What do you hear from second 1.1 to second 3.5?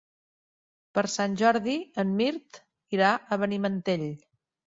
Sant Jordi en Mirt irà a